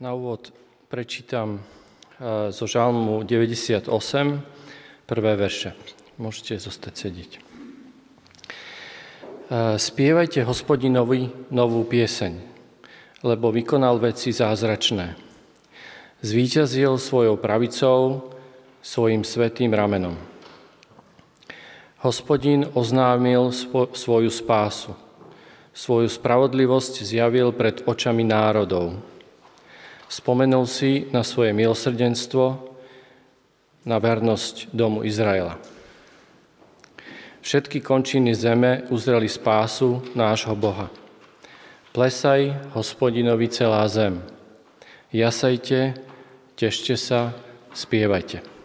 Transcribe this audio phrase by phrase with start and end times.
[0.00, 0.48] Na úvod
[0.88, 3.84] prečítam eh, zo žalmu 98,
[5.04, 5.76] prvé verše.
[6.16, 7.30] Môžete zostať sedieť.
[7.36, 7.40] Eh,
[9.76, 12.32] spievajte hospodinovi novú pieseň,
[13.28, 15.20] lebo vykonal veci zázračné.
[16.24, 18.32] Zvíťazil svojou pravicou,
[18.80, 20.16] svojim svetým ramenom.
[22.00, 23.52] Hospodin oznámil
[23.92, 24.96] svoju spásu.
[25.76, 28.96] Svoju spravodlivosť zjavil pred očami národov.
[30.10, 32.74] Spomenul si na svoje milosrdenstvo,
[33.86, 35.54] na vernosť domu Izraela.
[37.40, 40.90] Všetky končiny zeme uzreli spásu nášho Boha.
[41.94, 44.20] Plesaj hospodinovi celá zem.
[45.14, 45.96] Jasajte,
[46.58, 47.32] tešte sa,
[47.72, 48.59] spievajte.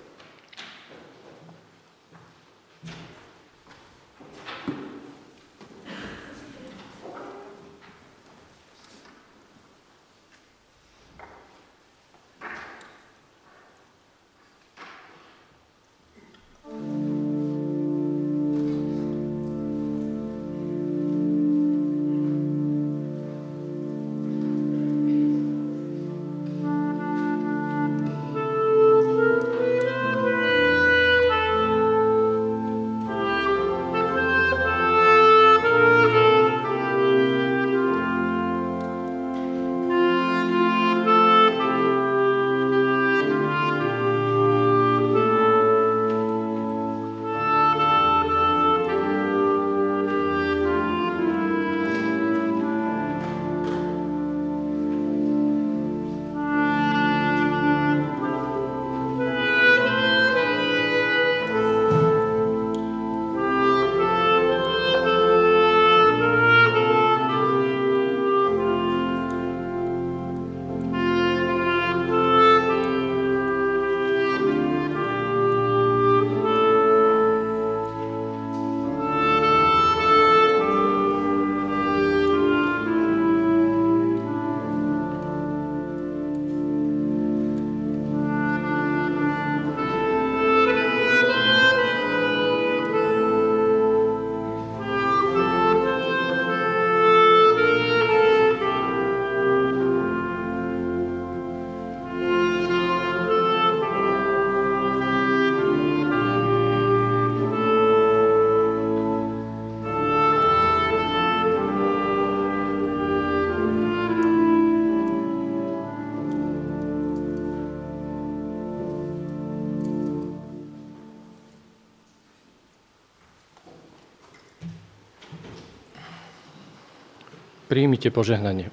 [127.75, 128.71] Príjmite požehnanie.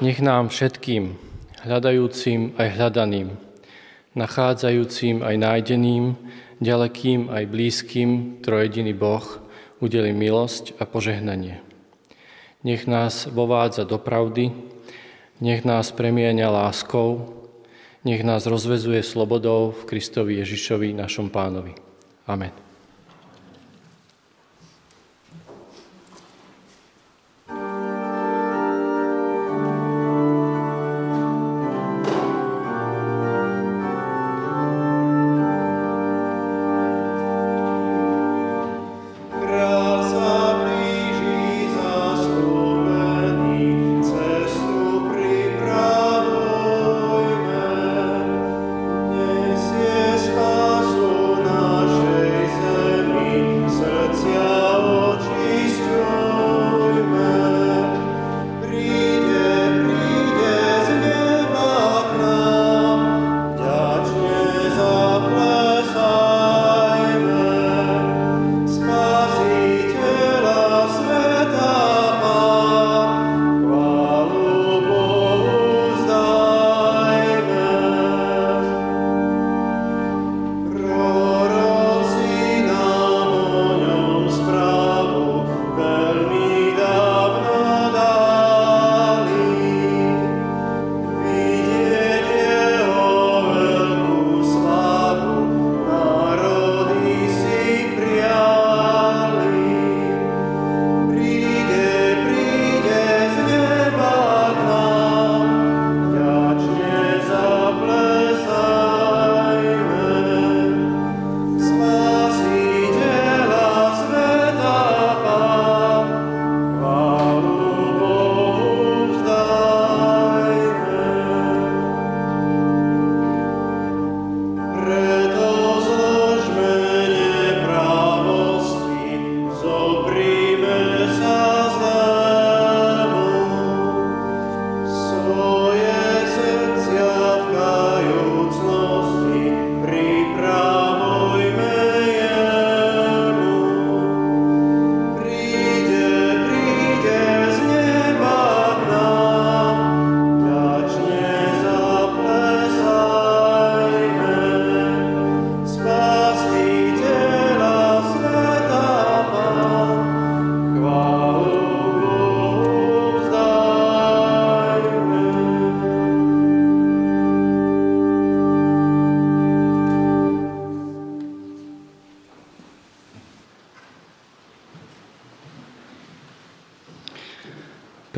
[0.00, 1.20] Nech nám všetkým,
[1.60, 3.36] hľadajúcim aj hľadaným,
[4.16, 6.16] nachádzajúcim aj nájdeným,
[6.64, 9.28] ďalekým aj blízkym, trojediný Boh
[9.84, 11.60] udeli milosť a požehnanie.
[12.64, 14.48] Nech nás vovádza do pravdy,
[15.44, 17.36] nech nás premieňa láskou,
[18.00, 21.76] nech nás rozvezuje slobodou v Kristovi Ježišovi, našom pánovi.
[22.24, 22.69] Amen.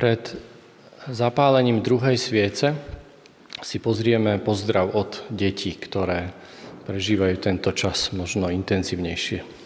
[0.03, 0.35] Pred
[1.15, 2.75] zapálením druhej sviece
[3.63, 6.35] si pozrieme pozdrav od detí, ktoré
[6.91, 9.62] prežívajú tento čas možno intenzívnejšie.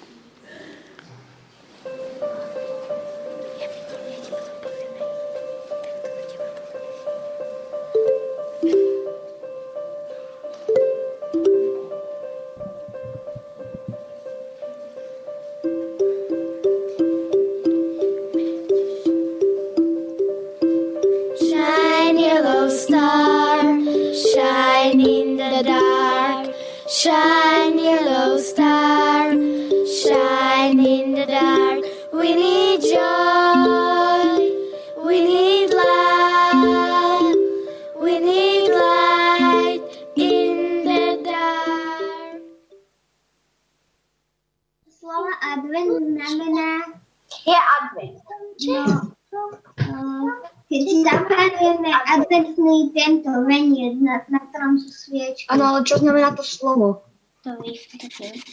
[55.87, 57.06] Čo znamená to slovo?
[57.47, 57.55] To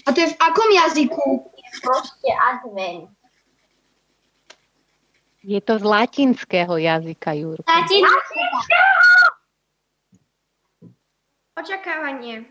[0.06, 1.50] A to je v akom jazyku?
[1.82, 3.10] Proste advent.
[5.44, 7.68] Je to z latinského jazyka, Jurko.
[7.68, 8.58] Latinského?
[11.58, 12.46] Očakávanie.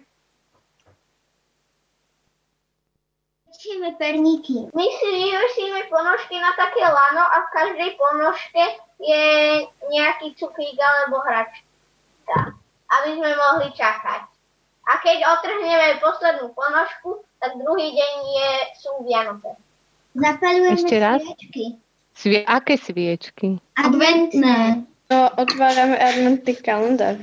[3.49, 4.67] Učíme perníky.
[4.75, 8.65] My si vyvesíme ponožky na také lano a v každej ponožke
[8.99, 9.27] je
[9.87, 12.59] nejaký cukrík alebo hračka,
[12.91, 14.32] aby sme mohli čakať.
[14.83, 18.51] A keď otrhneme poslednú ponožku, tak druhý deň je,
[18.83, 19.55] sú Vianoce.
[20.12, 21.23] Zapalujeme Ešte raz?
[21.23, 21.65] sviečky.
[22.12, 23.57] Svie, aké sviečky?
[23.79, 24.85] Adventné.
[25.09, 27.17] No, otvárame adventný kalendár.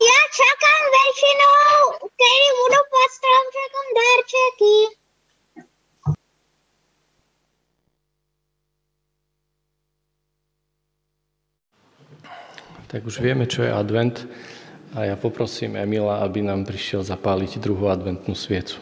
[0.00, 1.70] Ja čakám väčšinou,
[2.02, 4.76] kedy budú pod stromčekom darčeky.
[12.88, 14.26] Tak už vieme, čo je advent.
[14.94, 18.78] A ja poprosím Emila, aby nám prišiel zapáliť druhú adventnú sviecu.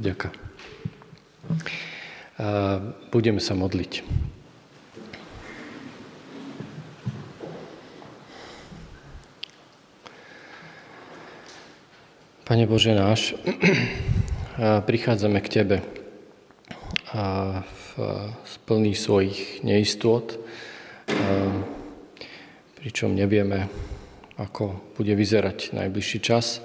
[0.00, 0.40] Ďakujem
[3.20, 4.00] budeme sa modliť.
[12.48, 13.36] Pane Bože náš,
[14.88, 15.76] prichádzame k Tebe
[17.12, 20.40] a v plný svojich neistôt,
[22.80, 23.68] pričom nevieme,
[24.40, 26.64] ako bude vyzerať najbližší čas,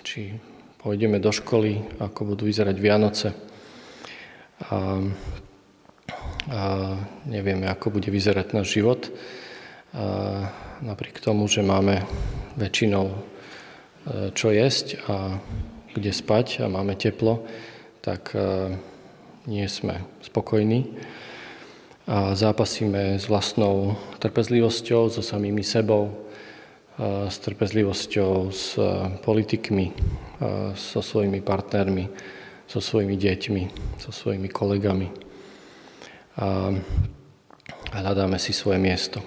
[0.00, 0.32] či
[0.80, 3.47] pôjdeme do školy, ako budú vyzerať Vianoce,
[4.66, 4.78] a,
[6.50, 6.60] a
[7.28, 9.06] nevieme, ako bude vyzerať náš život.
[9.94, 10.50] A
[10.82, 12.02] napriek tomu, že máme
[12.58, 13.16] väčšinou e,
[14.34, 15.38] čo jesť a
[15.94, 17.46] kde spať a máme teplo,
[18.04, 18.74] tak e,
[19.48, 20.92] nie sme spokojní
[22.08, 26.28] a zápasíme s vlastnou trpezlivosťou, so samými sebou,
[27.28, 28.80] s trpezlivosťou s
[29.20, 29.92] politikmi,
[30.72, 32.08] so svojimi partnermi
[32.68, 33.62] so svojimi deťmi,
[33.96, 35.08] so svojimi kolegami.
[36.36, 36.76] A
[37.96, 39.24] hľadáme si svoje miesto.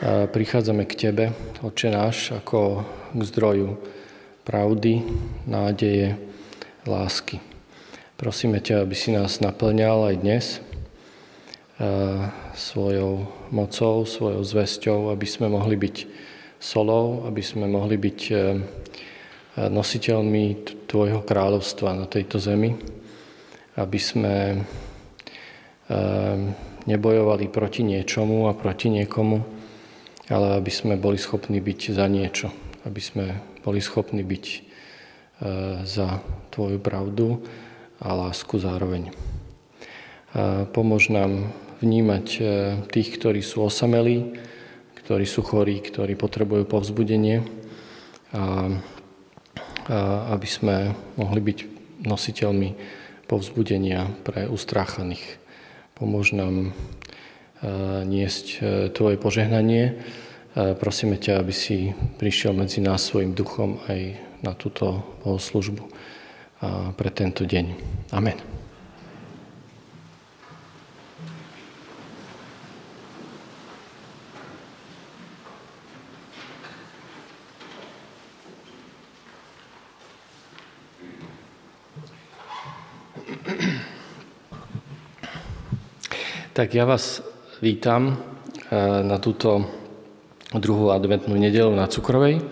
[0.00, 1.34] A prichádzame k Tebe,
[1.66, 3.74] Oče náš, ako k zdroju
[4.46, 5.02] pravdy,
[5.50, 6.14] nádeje,
[6.86, 7.42] lásky.
[8.14, 10.46] Prosíme ťa, aby si nás naplňal aj dnes
[12.54, 15.96] svojou mocou, svojou zväzťou, aby sme mohli byť
[16.62, 18.20] solou, aby sme mohli byť
[19.60, 20.44] nositeľmi
[20.86, 22.78] Tvojho kráľovstva na tejto zemi,
[23.74, 24.64] aby sme
[26.86, 29.42] nebojovali proti niečomu a proti niekomu,
[30.30, 32.54] ale aby sme boli schopní byť za niečo,
[32.86, 33.24] aby sme
[33.66, 34.46] boli schopní byť
[35.82, 36.22] za
[36.54, 37.44] Tvoju pravdu
[38.00, 39.12] a lásku zároveň.
[40.72, 41.52] Pomôž nám
[41.84, 42.26] vnímať
[42.88, 44.38] tých, ktorí sú osamelí,
[45.04, 47.44] ktorí sú chorí, ktorí potrebujú povzbudenie
[48.32, 48.72] a
[49.90, 51.58] aby sme mohli byť
[52.06, 52.68] nositeľmi
[53.26, 55.38] povzbudenia pre ustráchaných.
[55.96, 56.76] Pomôž nám
[58.04, 58.56] niesť e,
[58.92, 59.96] Tvoje požehnanie.
[60.56, 65.84] Prosíme ťa, aby si prišiel medzi nás svojim duchom aj na túto bohoslužbu
[66.96, 67.76] pre tento deň.
[68.16, 68.65] Amen.
[86.56, 87.22] Tak ja vás
[87.62, 88.74] vítam eh,
[89.06, 89.62] na túto
[90.50, 92.42] druhú adventnú nedelu na Cukrovej.
[92.42, 92.44] Eh,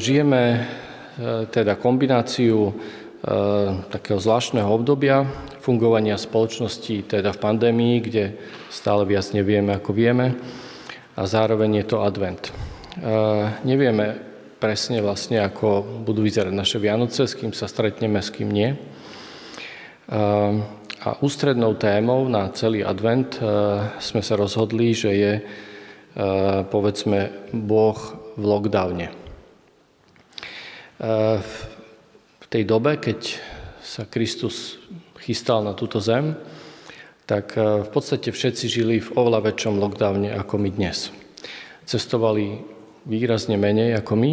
[0.00, 0.62] žijeme eh,
[1.52, 2.72] teda kombináciu
[3.86, 5.22] takého zvláštneho obdobia
[5.62, 8.34] fungovania spoločnosti teda v pandémii, kde
[8.66, 10.34] stále viac nevieme, ako vieme,
[11.14, 12.50] a zároveň je to advent.
[13.62, 14.18] Nevieme
[14.58, 18.74] presne vlastne, ako budú vyzerať naše Vianoce, s kým sa stretneme, s kým nie.
[21.02, 23.42] A ústrednou témou na celý advent e,
[23.98, 25.42] sme sa rozhodli, že je e,
[26.68, 27.98] povedzme Boh
[28.38, 29.10] v lockdowne.
[29.10, 29.14] E,
[32.38, 33.40] v tej dobe, keď
[33.82, 34.78] sa Kristus
[35.18, 36.38] chystal na túto zem,
[37.26, 41.08] tak v podstate všetci žili v oveľa väčšom lockdowne ako my dnes.
[41.86, 42.60] Cestovali
[43.08, 44.32] výrazne menej ako my,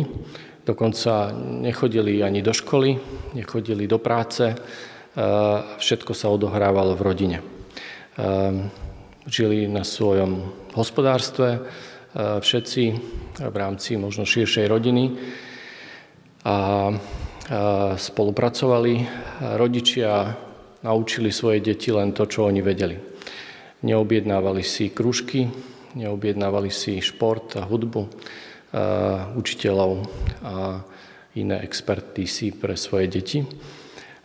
[0.66, 1.32] dokonca
[1.64, 2.98] nechodili ani do školy,
[3.38, 4.54] nechodili do práce,
[5.80, 7.38] všetko sa odohrávalo v rodine.
[9.30, 11.66] Žili na svojom hospodárstve
[12.18, 12.84] všetci
[13.40, 15.04] v rámci možno širšej rodiny
[16.46, 16.90] a
[17.98, 18.94] spolupracovali.
[19.58, 20.34] Rodičia
[20.86, 22.98] naučili svoje deti len to, čo oni vedeli.
[23.80, 25.48] Neobjednávali si kružky,
[25.96, 28.02] neobjednávali si šport a hudbu,
[29.40, 29.92] učiteľov
[30.46, 30.84] a
[31.38, 33.40] iné expertízy pre svoje deti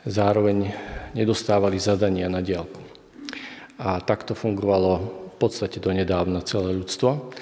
[0.05, 0.73] zároveň
[1.17, 2.81] nedostávali zadania na diálku.
[3.81, 4.93] A takto fungovalo
[5.35, 7.33] v podstate do nedávna celé ľudstvo.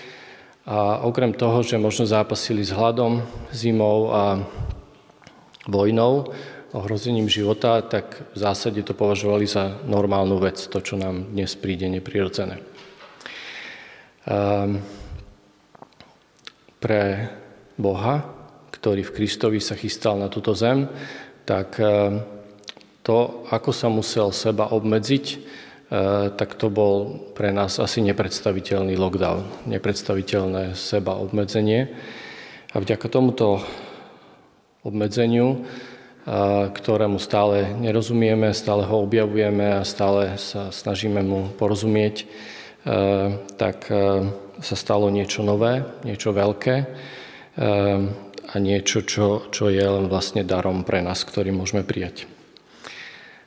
[0.63, 4.23] A okrem toho, že možno zápasili s hladom, zimou a
[5.67, 6.31] vojnou,
[6.73, 11.85] ohrozením života, tak v zásade to považovali za normálnu vec, to, čo nám dnes príde
[11.91, 12.63] neprirodzené.
[14.23, 14.81] Um,
[16.81, 17.29] pre
[17.77, 18.25] Boha,
[18.73, 20.89] ktorý v Kristovi sa chystal na túto zem,
[21.45, 22.23] tak um,
[23.03, 25.37] to, ako sa musel seba obmedziť, e,
[26.39, 31.91] tak to bol pre nás asi nepredstaviteľný lockdown, nepredstaviteľné seba obmedzenie.
[32.73, 33.61] A vďaka tomuto
[34.87, 35.59] obmedzeniu, e,
[36.71, 42.27] ktorému stále nerozumieme, stále ho objavujeme a stále sa snažíme mu porozumieť, e,
[43.59, 43.91] tak
[44.63, 46.77] sa stalo niečo nové, niečo veľké
[48.53, 52.32] a niečo, čo, čo je len vlastne darom pre nás, ktorý môžeme prijať.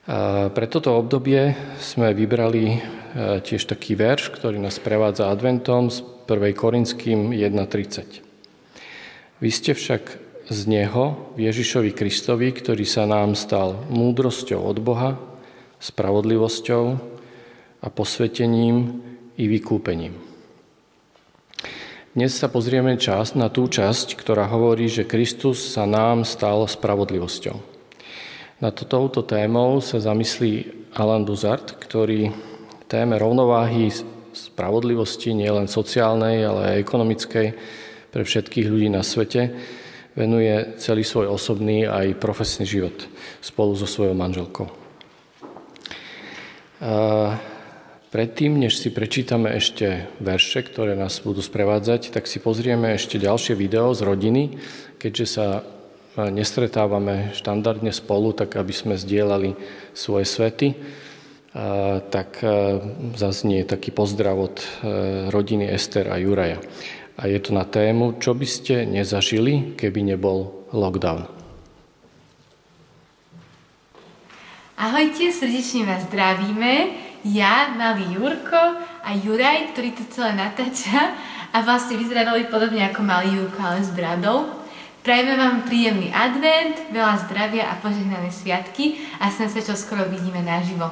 [0.06, 2.80] Pre toto obdobie sme vybrali e,
[3.42, 6.54] tiež taký verš, ktorý nás prevádza adventom z 1.
[6.54, 8.22] Korinským 1.30.
[9.42, 10.02] Vy ste však
[10.46, 15.18] z Neho, Ježišovi Kristovi, ktorý sa nám stal múdrosťou od Boha,
[15.82, 16.84] spravodlivosťou
[17.82, 19.02] a posvetením
[19.34, 20.14] i vykúpením.
[22.14, 27.75] Dnes sa pozrieme čas na tú časť, ktorá hovorí, že Kristus sa nám stal spravodlivosťou.
[28.56, 32.32] Na touto témou sa zamyslí Alan Buzard, ktorý
[32.88, 33.92] téme rovnováhy
[34.32, 37.46] spravodlivosti, nielen sociálnej, ale aj ekonomickej,
[38.16, 39.52] pre všetkých ľudí na svete,
[40.16, 42.96] venuje celý svoj osobný aj profesný život
[43.44, 44.72] spolu so svojou manželkou.
[48.08, 53.52] Predtým, než si prečítame ešte verše, ktoré nás budú sprevádzať, tak si pozrieme ešte ďalšie
[53.52, 54.56] video z rodiny,
[54.96, 55.75] keďže sa
[56.16, 59.52] nestretávame štandardne spolu, tak aby sme zdieľali
[59.92, 60.68] svoje svety,
[62.12, 62.40] tak
[63.16, 64.66] zaznie taký pozdrav od e,
[65.32, 66.60] rodiny Ester a Juraja.
[67.16, 71.24] A je to na tému, čo by ste nezažili, keby nebol lockdown.
[74.76, 76.92] Ahojte, srdečne vás zdravíme.
[77.24, 78.60] Ja, malý Jurko
[79.00, 81.16] a Juraj, ktorý to celé natáča
[81.56, 84.55] a vlastne vyzerá veľmi podobne ako malý Jurko, ale s bradou.
[85.06, 90.42] Prajeme vám príjemný advent, veľa zdravia a požehnané sviatky a snad sa čo skoro vidíme
[90.42, 90.90] naživo.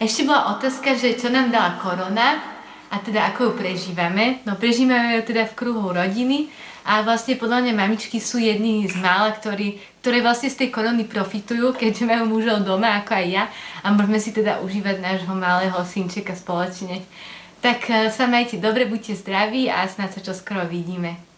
[0.00, 2.40] Ešte bola otázka, že čo nám dala korona
[2.88, 4.40] a teda ako ju prežívame.
[4.48, 6.48] No prežívame ju teda v kruhu rodiny
[6.88, 11.04] a vlastne podľa mňa mamičky sú jedni z mála, ktorí, ktoré vlastne z tej korony
[11.04, 13.44] profitujú, keďže majú mužov doma ako aj ja
[13.84, 17.04] a môžeme si teda užívať nášho malého synčeka spoločne.
[17.60, 21.31] Tak eh, sa majte dobre, buďte zdraví a snad sa čo skoro vidíme.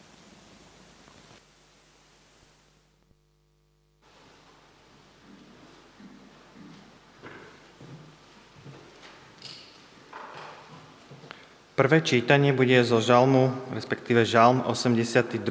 [11.75, 15.43] Prvé čítanie bude zo žalmu, respektíve žalm 82.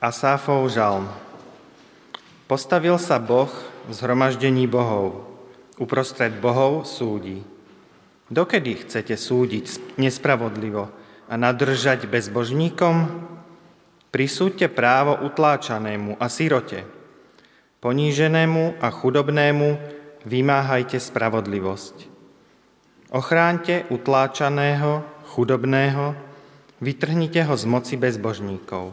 [0.00, 1.04] Asáfov žalm.
[2.48, 3.52] Postavil sa Boh
[3.84, 5.28] v zhromaždení bohov.
[5.76, 7.44] Uprostred bohov súdi.
[8.32, 10.88] Dokedy chcete súdiť nespravodlivo
[11.28, 13.04] a nadržať bezbožníkom?
[14.08, 16.88] Prisúďte právo utláčanému a sirote.
[17.84, 19.76] Poníženému a chudobnému
[20.24, 22.07] vymáhajte spravodlivosť.
[23.08, 25.00] Ochráňte utláčaného,
[25.32, 26.12] chudobného,
[26.84, 28.92] vytrhnite ho z moci bezbožníkov.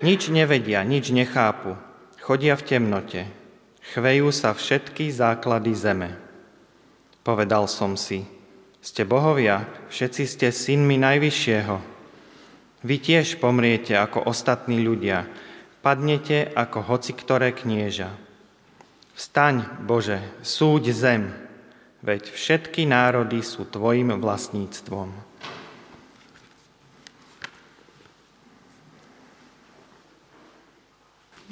[0.00, 1.76] Nič nevedia, nič nechápu,
[2.16, 3.22] chodia v temnote,
[3.92, 6.16] chvejú sa všetky základy zeme.
[7.20, 8.24] Povedal som si,
[8.80, 11.76] ste bohovia, všetci ste synmi Najvyššieho.
[12.88, 15.28] Vy tiež pomriete ako ostatní ľudia,
[15.84, 18.21] padnete ako hoci ktoré knieža.
[19.12, 21.22] Vstaň, Bože, súď zem,
[22.00, 25.12] veď všetky národy sú Tvojim vlastníctvom.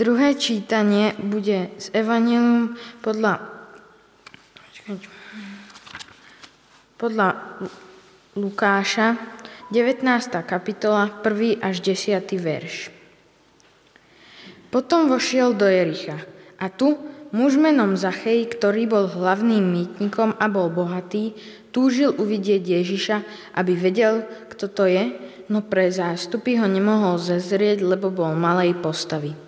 [0.01, 3.45] Druhé čítanie bude z Evangelium podľa,
[6.97, 7.29] podľa
[8.41, 9.21] Lukáša,
[9.69, 10.09] 19.
[10.49, 11.61] kapitola, 1.
[11.61, 12.17] až 10.
[12.41, 12.89] verš.
[14.73, 16.17] Potom vošiel do Jericha
[16.57, 21.39] a tu Muž menom Zachej, ktorý bol hlavným mýtnikom a bol bohatý,
[21.71, 23.17] túžil uvidieť Ježiša,
[23.55, 25.15] aby vedel, kto to je,
[25.47, 29.39] no pre zástupy ho nemohol zezrieť, lebo bol malej postavy.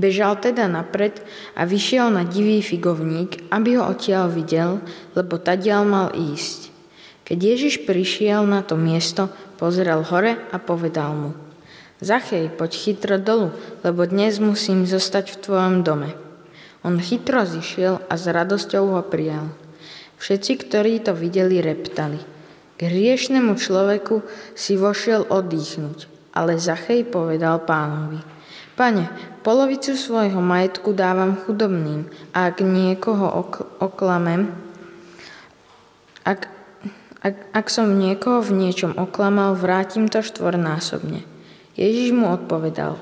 [0.00, 1.20] Bežal teda napred
[1.52, 4.80] a vyšiel na divý figovník, aby ho odtiaľ videl,
[5.12, 6.72] lebo tadiaľ mal ísť.
[7.28, 9.28] Keď Ježiš prišiel na to miesto,
[9.60, 11.30] pozrel hore a povedal mu
[12.00, 13.52] Zachej, poď chytro dolu,
[13.84, 16.27] lebo dnes musím zostať v tvojom dome.
[16.88, 19.52] On chytro zišiel a s radosťou ho prijal.
[20.16, 22.16] Všetci, ktorí to videli, reptali.
[22.80, 24.24] K hriešnemu človeku
[24.56, 28.24] si vošiel oddychnúť, ale Zachej povedal pánovi.
[28.72, 29.04] Pane,
[29.44, 34.48] polovicu svojho majetku dávam chudobným a ak niekoho ok- oklamem,
[36.24, 36.48] ak,
[37.20, 41.20] ak, ak som niekoho v niečom oklamal, vrátim to štvornásobne.
[41.76, 42.96] Ježiš mu odpovedal,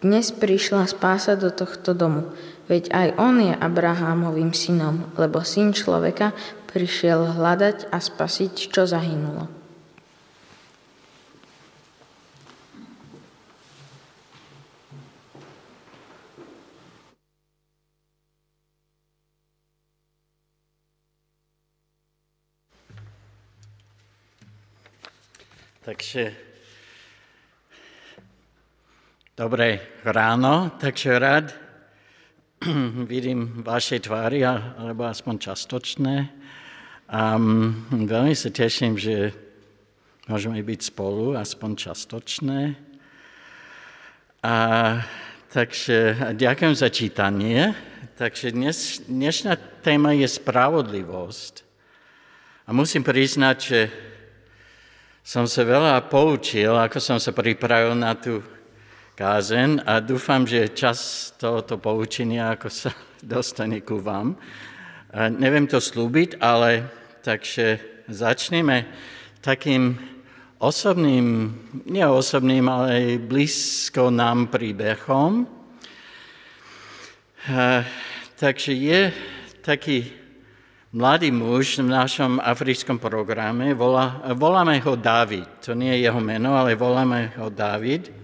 [0.00, 2.32] dnes prišla spása do tohto domu,
[2.70, 6.30] Veď aj on je Abrahámovým synom, lebo syn človeka
[6.70, 9.50] prišiel hľadať a spasiť, čo zahynulo.
[25.82, 26.30] Takže
[29.34, 31.69] dobré ráno, takže rád
[33.08, 36.28] vidím vaše tvári, alebo aspoň častočné.
[37.08, 37.40] A
[37.88, 39.32] veľmi sa teším, že
[40.28, 42.76] môžeme byť spolu, aspoň častočné.
[44.44, 44.56] A
[45.48, 47.72] takže ďakujem za čítanie.
[48.20, 51.64] Takže dnes, dnešná téma je spravodlivosť.
[52.68, 53.80] A musím priznať, že
[55.24, 58.44] som sa veľa poučil, ako som sa pripravil na tú
[59.20, 62.88] kázen a dúfam, že čas tohoto poučenia ako sa
[63.20, 64.32] dostane ku vám.
[65.12, 66.88] Neviem to slúbiť, ale
[67.20, 67.76] takže
[68.08, 68.88] začneme
[69.44, 70.00] takým
[70.56, 71.52] osobným,
[71.84, 75.44] nie osobným, ale blízko nám príbehom.
[78.40, 79.12] Takže je
[79.60, 80.16] taký
[80.96, 85.60] mladý muž v našom africkom programe, volá, voláme ho David.
[85.68, 88.19] To nie je jeho meno, ale voláme ho David.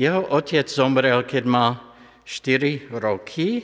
[0.00, 1.76] Jeho otec zomrel, keď mal
[2.24, 3.60] 4 roky.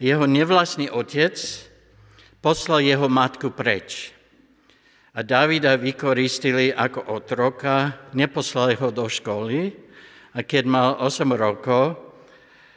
[0.00, 1.36] Jeho nevlastný otec
[2.40, 4.16] poslal jeho matku preč.
[5.12, 9.76] A Davida vykoristili ako otroka, neposlali ho do školy
[10.32, 12.08] a keď mal 8 rokov,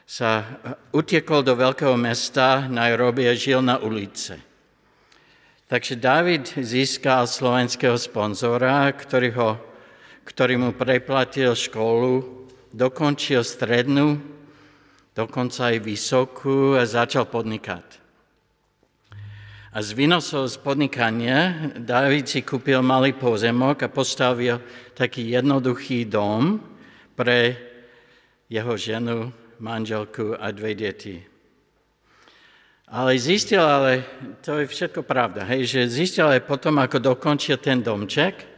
[0.04, 0.60] sa
[0.92, 4.36] utiekol do veľkého mesta Nairobi a žil na ulice.
[5.72, 9.56] Takže David získal slovenského sponzora, ktorý, ho,
[10.28, 12.43] ktorý mu preplatil školu
[12.74, 14.18] dokončil strednú,
[15.14, 18.02] dokonca aj vysokú a začal podnikať.
[19.74, 24.62] A z výnosov z podnikania David si kúpil malý pozemok a postavil
[24.94, 26.62] taký jednoduchý dom
[27.18, 27.58] pre
[28.46, 31.18] jeho ženu, manželku a dve deti.
[32.94, 34.06] Ale zistil, ale
[34.46, 38.53] to je všetko pravda, hej, že zistil aj potom, ako dokončil ten domček,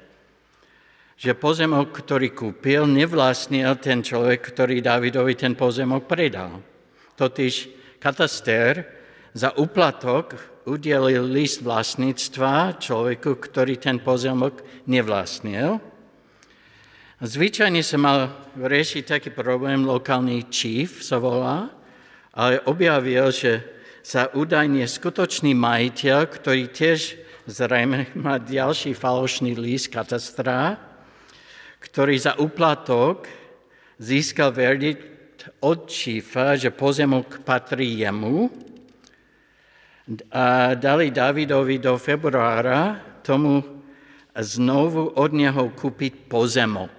[1.16, 6.60] že pozemok, ktorý kúpil, nevlastnil ten človek, ktorý Davidovi ten pozemok predal.
[7.16, 7.72] Totiž
[8.04, 8.84] kataster
[9.32, 10.36] za uplatok
[10.68, 14.60] udelil list vlastníctva človeku, ktorý ten pozemok
[14.92, 15.80] nevlastnil.
[17.24, 18.20] Zvyčajne sa mal
[18.60, 21.72] riešiť taký problém, lokálny chief sa volá,
[22.36, 23.64] ale objavil, že
[24.04, 27.16] sa údajne skutočný majiteľ, ktorý tiež
[27.48, 30.76] zrejme má ďalší falošný list katastra,
[31.86, 33.30] ktorý za uplatok
[34.02, 38.50] získal verdikt od šífa, že pozemok patrí jemu
[40.34, 43.62] a dali Davidovi do februára tomu
[44.38, 46.94] znovu od neho kúpiť pozemok,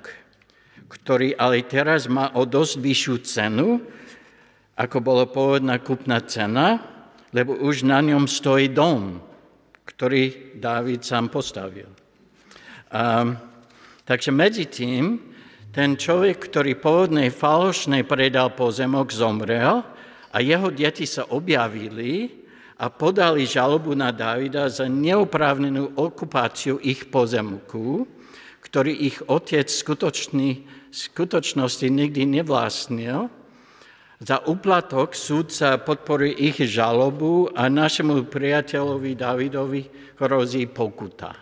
[0.91, 3.69] ktorý ale teraz má o dosť vyššiu cenu,
[4.75, 6.83] ako bola pôvodná kúpna cena,
[7.31, 9.23] lebo už na ňom stojí dom,
[9.87, 11.89] ktorý Dávid sám postavil.
[12.91, 13.29] A,
[14.07, 15.19] takže medzi tým
[15.77, 19.85] ten človek, ktorý pôvodnej falošnej predal pozemok, zomrel
[20.33, 22.33] a jeho deti sa objavili
[22.81, 28.09] a podali žalobu na Davida za neoprávnenú okupáciu ich pozemku,
[28.65, 33.29] ktorý ich otec skutočný, skutočnosti nikdy nevlastnil.
[34.17, 39.83] Za uplatok súdca podporuje ich žalobu a našemu priateľovi Davidovi
[40.17, 41.37] hrozí pokuta.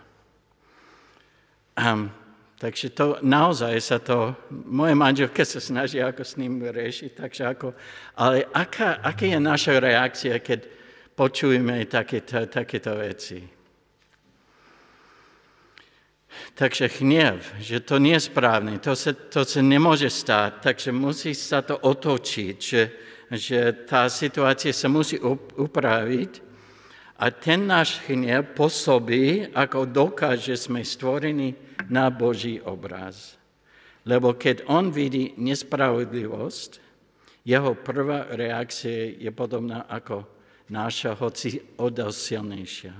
[1.78, 2.23] Um,
[2.64, 7.76] takže to naozaj sa to, moje manželke sa snaží ako s ním riešiť, takže ako,
[8.16, 10.60] ale aká, aká je naša reakcia, keď
[11.12, 13.44] počujeme takéto, takéto veci.
[16.56, 21.36] Takže hnev, že to nie je správne, to sa, to sa nemôže stať, takže musí
[21.36, 22.82] sa to otočiť, že,
[23.28, 26.53] že tá situácia sa musí upraviť
[27.14, 31.54] a ten náš hnev pôsobí ako dokaz, že sme stvorení
[31.86, 33.38] na Boží obraz.
[34.04, 36.70] Lebo keď on vidí nespravodlivosť,
[37.44, 40.26] jeho prvá reakcia je podobná ako
[40.68, 42.96] náša, hoci o silnejšia.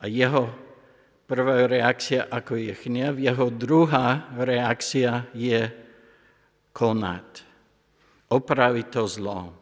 [0.00, 0.48] A jeho
[1.28, 5.68] prvá reakcia, ako je hnev, jeho druhá reakcia je
[6.72, 7.28] konať.
[8.30, 9.59] Opraviť to zlo.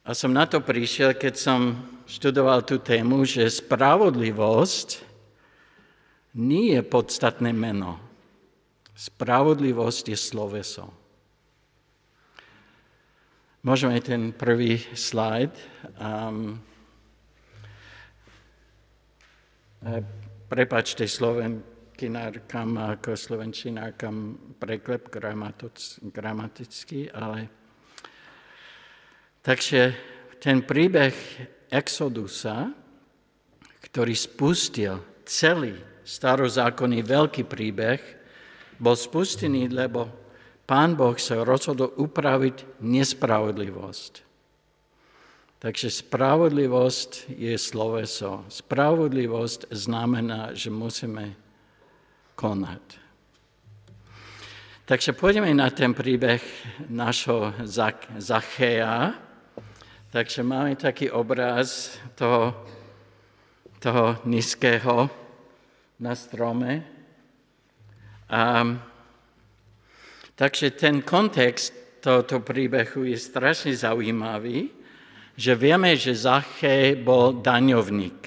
[0.00, 1.76] A som na to prišiel, keď som
[2.08, 5.04] študoval tú tému, že spravodlivosť
[6.40, 8.00] nie je podstatné meno.
[8.96, 10.88] Spravodlivosť je sloveso.
[13.60, 15.52] Môžeme ten prvý slajd.
[16.00, 16.56] Um,
[20.48, 24.16] prepačte slovenkinárkam ako slovenčinárkam
[24.56, 25.12] preklep
[26.08, 27.59] gramatický, ale...
[29.40, 29.96] Takže
[30.36, 31.16] ten príbeh
[31.72, 32.68] Exodusa,
[33.80, 38.00] ktorý spustil celý starozákonný veľký príbeh,
[38.80, 40.08] bol spustený, lebo
[40.64, 44.12] Pán Boh sa rozhodol upraviť nespravodlivosť.
[45.60, 48.48] Takže spravodlivosť je sloveso.
[48.48, 51.36] Spravodlivosť znamená, že musíme
[52.32, 52.96] konať.
[54.88, 56.40] Takže pôjdeme na ten príbeh
[56.88, 57.52] našho
[58.16, 59.29] Zachéa.
[60.10, 62.66] Takže máme taký obraz toho,
[63.78, 65.10] toho nízkeho
[66.02, 66.82] na strome.
[68.30, 68.66] A
[70.40, 74.72] Takže ten kontext tohoto príbehu je strašne zaujímavý,
[75.36, 78.24] že vieme, že Zachej bol daňovník.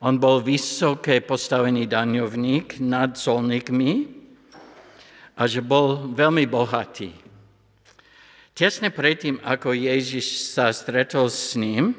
[0.00, 3.92] On bol vysoké postavený daňovník nad colníkmi
[5.36, 7.12] a že bol veľmi bohatý.
[8.54, 11.90] Tesne predtým, ako Ježiš sa stretol s ním,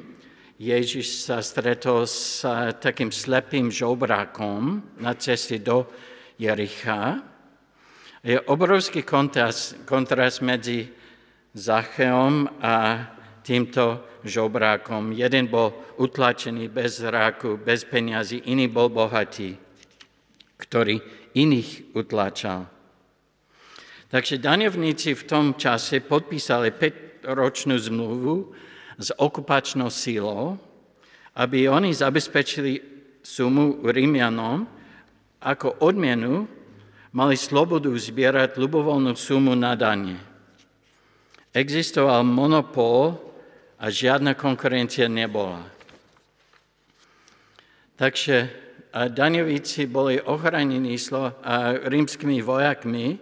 [0.56, 2.48] Ježiš sa stretol s
[2.80, 5.84] takým slepým žobrákom na ceste do
[6.40, 7.20] Jericha,
[8.24, 10.88] je obrovský kontrast, kontrast medzi
[11.52, 13.04] Zacheom a
[13.44, 15.12] týmto žobrákom.
[15.12, 19.60] Jeden bol utlačený bez zráku, bez peniazy, iný bol bohatý,
[20.56, 21.04] ktorý
[21.36, 22.75] iných utlačal.
[24.06, 28.54] Takže daňovníci v tom čase podpísali 5-ročnú zmluvu
[29.02, 30.62] s okupačnou sílou,
[31.36, 32.80] aby oni zabezpečili
[33.26, 34.70] sumu Rímianom
[35.42, 36.46] ako odmenu
[37.16, 40.22] mali slobodu zbierať ľubovoľnú sumu na dane.
[41.56, 43.16] Existoval monopol
[43.80, 45.64] a žiadna konkurencia nebola.
[47.96, 48.52] Takže
[48.92, 51.00] daňovíci boli ochránení
[51.88, 53.16] rímskymi vojakmi,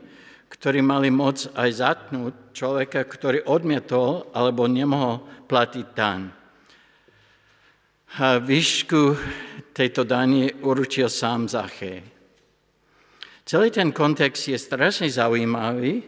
[0.63, 6.31] ktorí mali moc aj zatnúť človeka, ktorý odmietol alebo nemohol platiť daň.
[8.23, 9.11] A výšku
[9.75, 11.99] tejto dani určil sám Zachej.
[13.43, 15.99] Celý ten kontext je strašne zaujímavý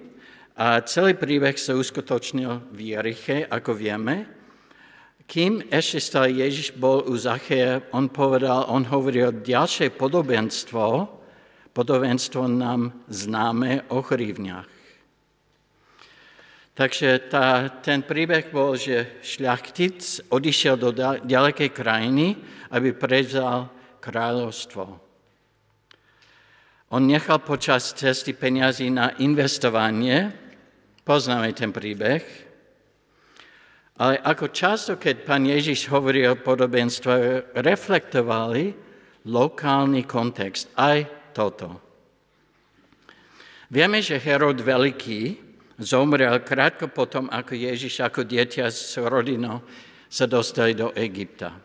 [0.56, 4.24] a celý príbeh sa uskutočnil v Jeriche, ako vieme.
[5.28, 11.12] Kým ešte stále Ježiš bol u Zacheja, on povedal, on hovoril ďalšie podobenstvo,
[11.76, 14.72] podobenstvo nám známe o chrívniach.
[16.76, 20.92] Takže tá, ten príbeh bol, že šľachtic odišiel do
[21.24, 22.36] ďalekej krajiny,
[22.72, 24.84] aby prevzal kráľovstvo.
[26.96, 30.32] On nechal počas cesty peniazy na investovanie,
[31.04, 32.46] poznáme ten príbeh,
[33.96, 38.76] Ale ako často, keď pán Ježiš hovorí o podobenstve, reflektovali
[39.24, 41.84] lokálny kontext, aj toto.
[43.68, 45.36] Vieme, že Herod Veľký
[45.76, 49.60] zomrel krátko potom, ako Ježiš ako dieťa s rodinou
[50.08, 51.60] sa dostali do Egypta.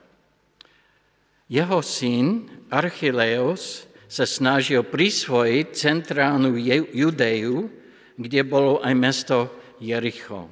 [1.47, 6.59] Jeho syn Archileus sa snažil prisvojiť centrálnu
[6.91, 7.71] Judeju,
[8.19, 9.39] kde bolo aj mesto
[9.79, 10.51] Jericho.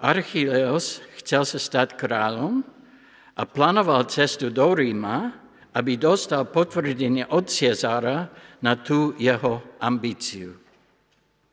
[0.00, 2.64] Archileos chcel sa stať kráľom
[3.36, 5.47] a plánoval cestu do Ríma,
[5.78, 8.26] aby dostal potvrdenie od Cezára
[8.66, 10.58] na tú jeho ambíciu.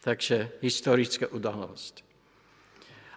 [0.02, 2.02] Takže historická udalosť.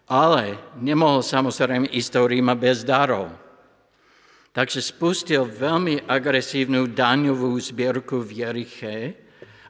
[0.08, 3.32] Ale nemohol samozrejme ísť do Ríma bez darov.
[4.52, 8.96] Takže spustil veľmi agresívnu daňovú zbierku v Jeriche,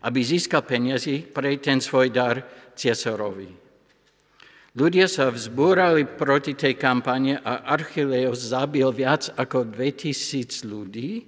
[0.03, 2.43] aby získal peniazy pre ten svoj dar
[2.75, 3.68] Cesarovi.
[4.79, 11.27] Ľudia sa vzbúrali proti tej kampane a Archileus zabil viac ako 2000 ľudí.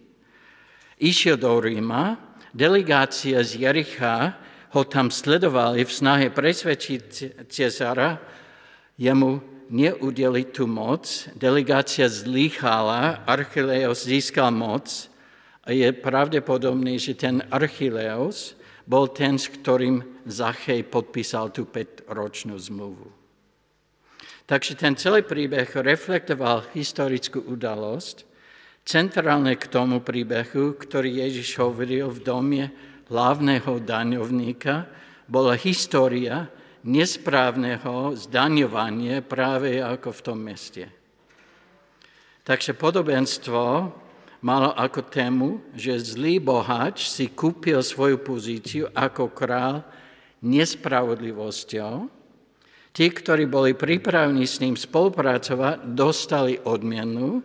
[1.02, 2.14] Išiel do Ríma,
[2.54, 4.38] delegácia z Jericha
[4.70, 7.02] ho tam sledovali v snahe presvedčiť
[7.50, 8.22] Cezara,
[8.94, 11.10] jemu neudeliť tú moc.
[11.34, 15.10] Delegácia zlýchala, Archileus získal moc
[15.66, 18.54] a je pravdepodobné, že ten Archileus
[18.86, 23.19] bol ten, s ktorým Zachej podpísal tú 5-ročnú zmluvu.
[24.50, 28.26] Takže ten celý príbeh reflektoval historickú udalosť,
[28.82, 32.62] centrálne k tomu príbehu, ktorý Ježiš hovoril v dome
[33.06, 34.90] hlavného daňovníka,
[35.30, 36.50] bola história
[36.82, 40.90] nesprávneho zdaňovania práve ako v tom meste.
[42.42, 43.62] Takže podobenstvo
[44.42, 49.86] malo ako tému, že zlý bohač si kúpil svoju pozíciu ako král
[50.42, 52.18] nespravodlivosťou,
[52.90, 57.38] Tí, ktorí boli pripravení s ním spolupracovať, dostali odmienu.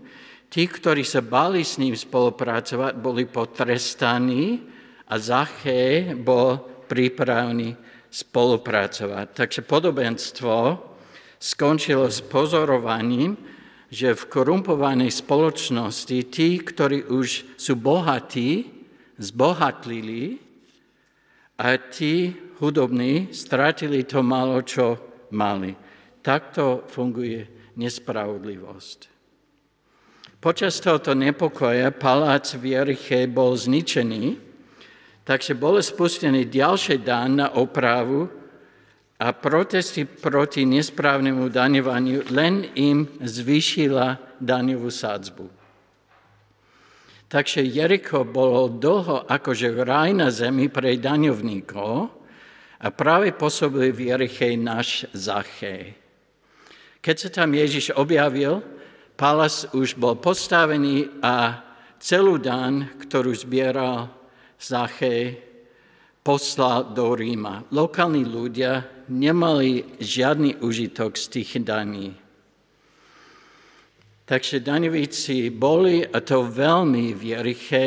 [0.49, 4.65] Tí, ktorí sa bali s ním spolupracovať, boli potrestaní
[5.05, 6.57] a Zaché bol
[6.89, 7.77] pripravený
[8.09, 9.25] spolupracovať.
[9.37, 10.55] Takže podobenstvo
[11.37, 13.37] skončilo s pozorovaním,
[13.93, 18.65] že v korumpovanej spoločnosti tí, ktorí už sú bohatí,
[19.21, 20.41] zbohatlili
[21.55, 24.99] a tí hudobní stratili to malo, čo
[25.31, 25.73] mali.
[26.21, 28.99] Takto funguje nespravodlivosť.
[30.41, 34.37] Počas tohoto nepokoja palác v Jeriche bol zničený,
[35.25, 38.29] takže bolo spustený ďalší dan na opravu
[39.17, 45.45] a protesty proti nesprávnemu daňovaniu len im zvýšila daňovú sádzbu.
[47.25, 52.13] Takže Jericho bolo dlho akože raj na zemi pre daňovníkov,
[52.85, 55.97] a práve pôsobil v Jerichej náš Zachej.
[57.01, 58.61] Keď sa tam Ježiš objavil,
[59.17, 61.65] palas už bol postavený a
[61.97, 64.13] celú dan, ktorú zbieral
[64.61, 65.41] Zachej,
[66.21, 67.65] poslal do Ríma.
[67.73, 72.13] Lokálni ľudia nemali žiadny užitok z tých daní.
[74.29, 77.85] Takže daňovíci boli, a to veľmi v Jeriche,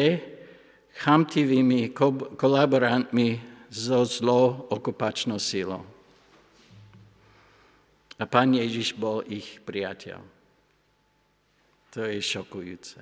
[0.99, 1.95] chamtivými
[2.35, 5.85] kolaborantmi so zlou okupačnou sílou.
[8.19, 10.19] A pán Ježiš bol ich priateľ.
[11.95, 13.01] To je šokujúce.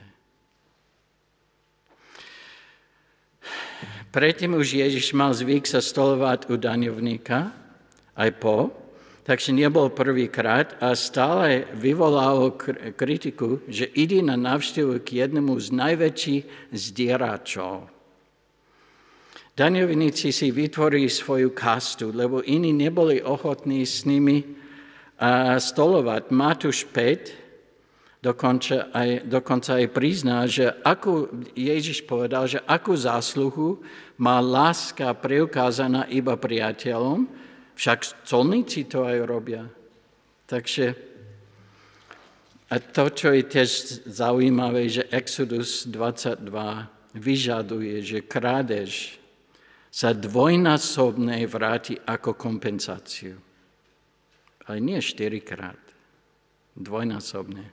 [4.12, 7.52] Predtým už Ježiš mal zvyk sa stolovať u daňovníka,
[8.16, 8.72] aj po,
[9.29, 12.57] takže nebol prvýkrát a stále vyvolalo
[12.96, 17.95] kritiku, že ide na návštevu k jednému z najväčších zdieračov.
[19.57, 24.45] Daňovníci si vytvorili svoju kastu, lebo iní neboli ochotní s nimi
[25.57, 26.29] stolovať.
[26.29, 33.81] Matúš 5 dokonca aj, dokonca aj prizná, že ako Ježiš povedal, že akú zásluhu
[34.21, 37.25] má láska preukázaná iba priateľom,
[37.73, 39.64] však colníci to aj robia.
[40.45, 40.85] Takže
[42.66, 43.71] a to, čo je tiež
[44.11, 46.45] zaujímavé, že Exodus 22
[47.14, 49.23] vyžaduje, že krádež
[49.96, 53.40] sa dvojnásobne vráti ako kompenzáciu.
[54.68, 55.80] Ale nie štyrikrát,
[56.76, 57.72] dvojnásobne.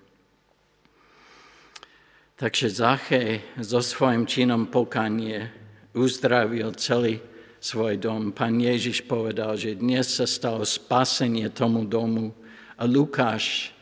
[2.39, 5.51] Takže Zachej so svojím činom pokanie
[5.91, 7.19] uzdravil celý
[7.59, 8.31] svoj dom.
[8.31, 12.31] Pán Ježiš povedal, že dnes sa stalo spasenie tomu domu
[12.79, 13.75] a Lukáš,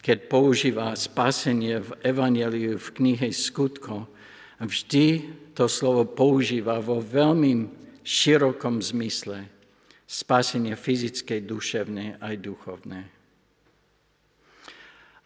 [0.00, 4.08] keď používa spasenie v Evangeliu v knihe Skutko,
[4.64, 5.06] vždy
[5.52, 7.68] to slovo používa vo veľmi
[8.00, 9.44] širokom zmysle.
[10.06, 13.02] Spasenie fyzické, duševné aj duchovné.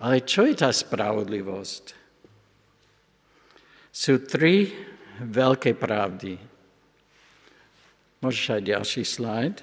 [0.01, 1.85] Ale čo je tá spravodlivosť?
[3.93, 4.73] Sú tri
[5.21, 6.41] veľké pravdy.
[8.25, 9.57] Môžeš aj ďalší slajd.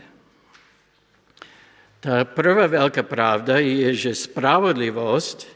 [1.97, 5.49] Tá prvá veľká pravda je, že spravodlivosť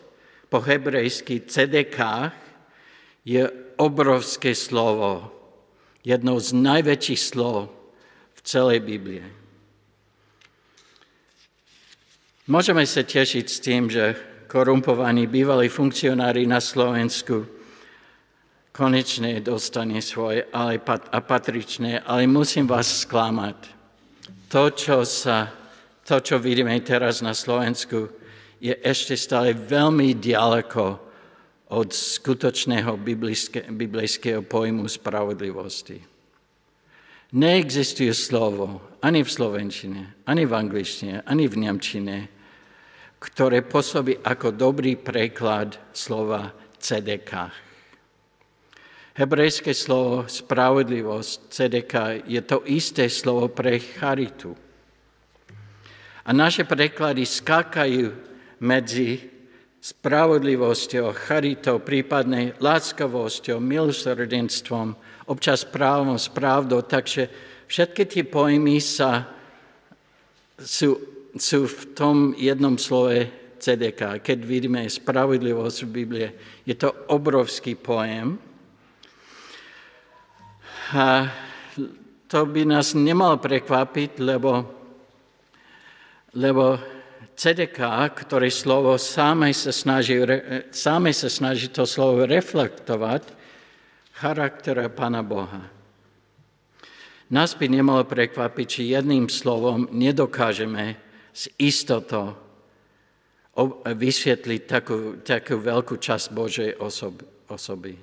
[0.49, 2.33] po hebrejsky CDK
[3.21, 3.45] je
[3.81, 5.33] obrovské slovo.
[6.05, 7.73] Jedno z najväčších slov
[8.37, 9.25] v celej Biblie.
[12.45, 17.61] Môžeme sa tešiť s tým, že korumpovaní bývalí funkcionári na Slovensku
[18.71, 23.59] konečne dostane svoje ale a patričné, ale musím vás sklamať.
[24.51, 25.51] To, čo, sa,
[26.03, 28.09] to, čo vidíme teraz na Slovensku,
[28.59, 31.10] je ešte stále veľmi ďaleko
[31.71, 32.99] od skutočného
[33.71, 36.03] biblického pojmu spravodlivosti.
[37.31, 42.17] Neexistuje slovo ani v slovenčine, ani v angličtine, ani v nemčine,
[43.23, 47.31] ktoré pôsobí ako dobrý preklad slova CDK.
[49.15, 51.93] Hebrejské slovo spravodlivosť, CDK,
[52.27, 54.51] je to isté slovo pre charitu.
[56.27, 58.11] A naše preklady skákajú
[58.59, 59.30] medzi
[59.81, 64.93] spravodlivosťou, charitou, prípadne láskavosťou, milosrdenstvom,
[65.25, 67.25] občas právom, správdou, takže
[67.65, 69.25] všetky tie pojmy sa,
[70.61, 71.01] sú,
[71.33, 73.25] sú v tom jednom slove
[73.57, 74.21] CDK.
[74.21, 76.27] Keď vidíme spravodlivosť v Biblie,
[76.61, 78.37] je to obrovský pojem.
[80.93, 81.25] A
[82.29, 84.61] to by nás nemalo prekvapiť, lebo,
[86.37, 86.77] lebo
[87.41, 87.81] CDK,
[88.21, 90.13] ktoré slovo sáme sa snaží,
[90.69, 93.25] sáme sa snaží to slovo reflektovať,
[94.13, 95.65] charaktera Pána Boha.
[97.33, 101.01] Nás by nemalo prekvapiť, či jedným slovom nedokážeme
[101.33, 102.37] s istotou
[103.89, 106.77] vysvetliť takú, takú veľkú časť Božej
[107.49, 107.97] osoby.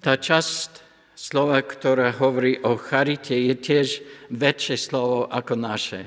[0.00, 0.81] Tá časť
[1.22, 3.88] slova, ktorá hovorí o charite, je tiež
[4.34, 6.02] väčšie slovo ako naše.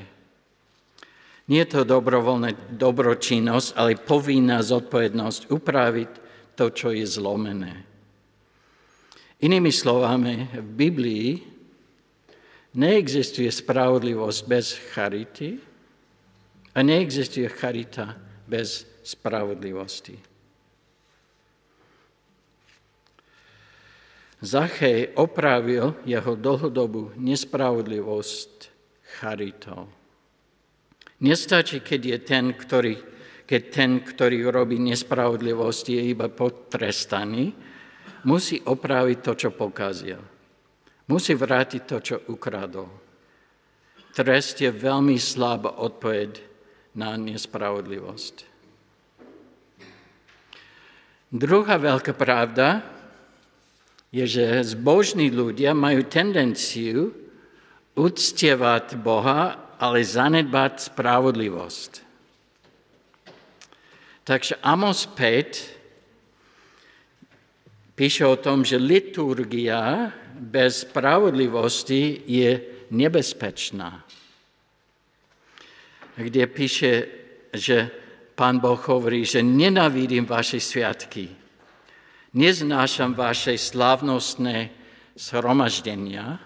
[1.47, 6.11] Nie je to dobrovoľná dobročinnosť, ale povinná zodpovednosť upraviť
[6.59, 7.87] to, čo je zlomené.
[9.39, 11.29] Inými slovami, v Biblii
[12.75, 15.55] neexistuje spravodlivosť bez charity
[16.75, 20.34] a neexistuje charita bez spravodlivosti.
[24.43, 28.51] Zachej opravil jeho dlhodobú nespravodlivosť
[29.19, 29.87] charitou.
[31.23, 32.95] Nestačí, keď je ten, ktorý
[33.45, 37.53] keď ten, ktorý robí nespravodlivosť, je iba potrestaný,
[38.25, 40.17] musí opraviť to, čo pokazil.
[41.05, 42.89] Musí vrátiť to, čo ukradol.
[44.17, 46.41] Trest je veľmi slabá odpoveď
[46.97, 48.35] na nespravodlivosť.
[51.29, 52.81] Druhá veľká pravda
[54.15, 57.11] je, že zbožní ľudia majú tendenciu
[57.99, 61.91] uctievať Boha, ale zanedbať spravodlivosť.
[64.23, 72.63] Takže Amos 5 píše o tom, že liturgia bez spravodlivosti je
[72.95, 73.99] nebezpečná.
[76.15, 76.91] Kde píše,
[77.51, 77.91] že
[78.39, 81.44] pán Boh hovorí, že nenavidím vaše sviatky,
[82.35, 84.69] neznášam vaše slávnostné
[85.15, 86.43] zhromaždenia,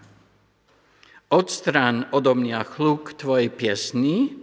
[1.33, 4.37] odstrán odo mňa chluk tvojej piesny,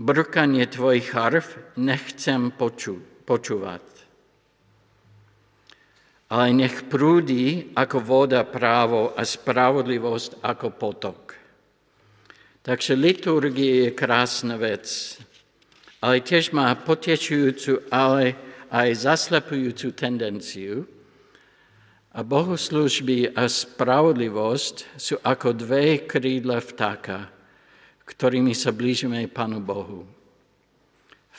[0.00, 3.84] brkanie tvojich harf nechcem poču, počúvať.
[6.28, 11.20] Ale nech prúdi ako voda právo a spravodlivosť ako potok.
[12.64, 15.16] Takže liturgie je krásna vec,
[16.04, 20.84] ale tiež má potešujúcu, ale aj zaslepujúcu tendenciu.
[22.12, 27.30] A bohoslužby a spravodlivosť sú ako dve krídla vtáka,
[28.08, 30.08] ktorými sa blížime Pánu Bohu.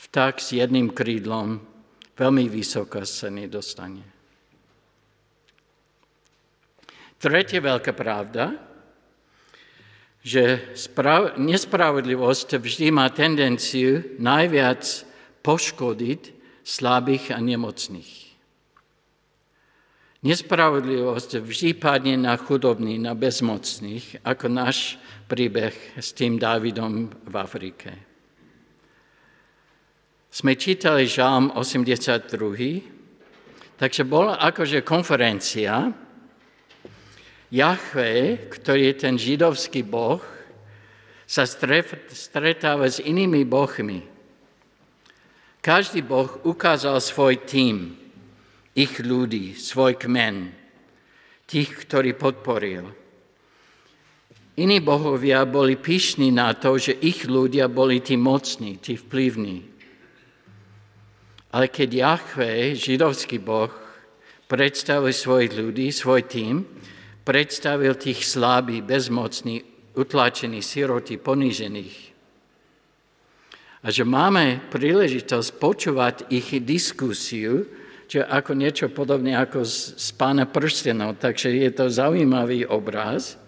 [0.08, 1.60] Vták s jedným krídlom
[2.16, 4.06] veľmi vysoko sa nedostane.
[7.20, 8.56] Tretia veľká pravda,
[10.24, 14.84] že sprav- nespravodlivosť vždy má tendenciu najviac
[15.44, 16.39] poškodiť
[16.70, 18.30] slabých a nemocných.
[20.20, 25.00] Nespravodlivosť vždy padne na chudobných, na bezmocných, ako náš
[25.32, 27.90] príbeh s tým Dávidom v Afrike.
[30.30, 32.28] Sme čítali Žalm 82,
[33.80, 35.90] takže bola akože konferencia.
[37.50, 40.22] Jahve, ktorý je ten židovský boh,
[41.24, 44.09] sa stretáva s inými bohmi.
[45.60, 47.92] Každý boh ukázal svoj tým,
[48.72, 50.56] ich ľudí, svoj kmen,
[51.44, 52.88] tých, ktorí podporil.
[54.60, 59.64] Iní bohovia boli pyšní na to, že ich ľudia boli tí mocní, tí vplyvní.
[61.52, 63.72] Ale keď Jahve, židovský boh,
[64.48, 66.64] predstavil svojich ľudí, svoj tým,
[67.24, 69.64] predstavil tých slabých, bezmocných,
[69.96, 72.09] utlačených, sirotí, ponížených.
[73.80, 77.64] A že máme príležitosť počúvať ich diskusiu,
[78.10, 83.40] čo ako niečo podobné ako z, z pána prstenov, takže je to zaujímavý obraz.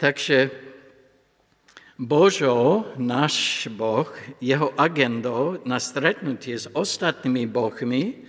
[0.00, 0.48] Takže
[2.00, 4.08] Božo, náš Boh,
[4.40, 8.24] jeho agendou na stretnutie s ostatnými bohmi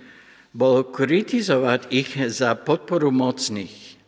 [0.54, 3.98] bolo kritizovať ich za podporu mocných.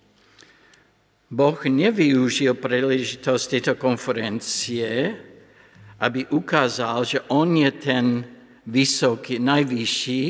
[1.28, 5.12] Boh nevyužil príležitosť tejto konferencie,
[5.98, 8.06] aby ukázal, že on je ten
[8.66, 10.22] vysoký, najvyšší,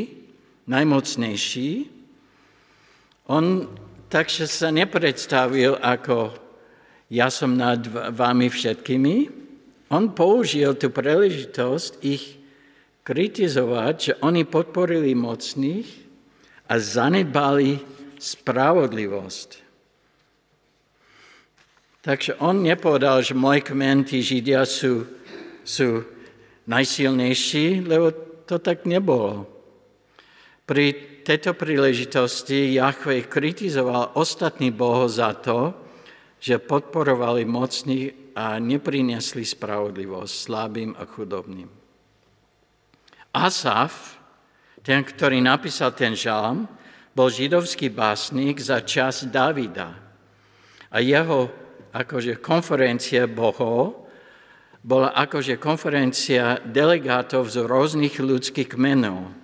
[0.68, 1.70] najmocnejší.
[3.28, 3.68] On
[4.08, 6.32] takže sa nepredstavil ako
[7.08, 9.16] ja som nad vami všetkými.
[9.88, 12.36] On použil tú príležitosť ich
[13.00, 15.88] kritizovať, že oni podporili mocných
[16.68, 17.80] a zanedbali
[18.20, 19.64] spravodlivosť.
[22.04, 25.08] Takže on nepovedal, že môj kmen, tí Židia sú,
[25.68, 26.00] sú
[26.64, 28.08] najsilnejší, lebo
[28.48, 29.44] to tak nebolo.
[30.64, 35.76] Pri tejto príležitosti Jahve kritizoval ostatní boho za to,
[36.40, 41.68] že podporovali mocných a neprinesli spravodlivosť slabým a chudobným.
[43.34, 44.16] Asaf,
[44.80, 46.64] ten, ktorý napísal ten žalm,
[47.12, 49.90] bol židovský básnik za čas Davida.
[50.88, 51.50] A jeho
[51.92, 54.07] akože konferencia bohov
[54.82, 59.34] bola akože konferencia delegátov z rôznych ľudských kmenov.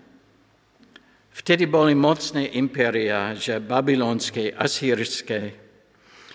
[1.35, 5.59] Vtedy boli mocné impéria, že babylonské, asýrske.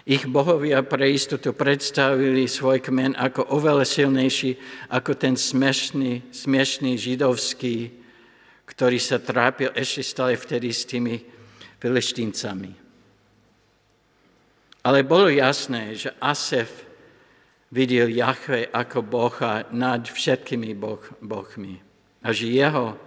[0.04, 4.60] Ich bohovia pre istotu predstavili svoj kmen ako oveľa silnejší
[4.92, 7.94] ako ten smiešný, smiešný židovský,
[8.68, 11.16] ktorý sa trápil ešte stále vtedy s tými
[11.80, 12.72] filištíncami.
[14.84, 16.89] Ale bolo jasné, že Asef
[17.70, 21.82] videl Jahve ako Boha nad všetkými boh, bohmi.
[22.26, 22.98] A že jeho,